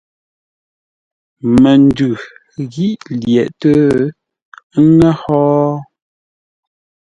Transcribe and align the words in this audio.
Məndʉ 1.61 2.09
ghí 2.71 2.87
lyəghʼtə́ 3.21 3.77
ə́ 4.77 4.83
ŋə́ 4.95 5.11
hó? 5.21 5.39